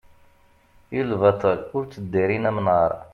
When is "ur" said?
1.75-1.83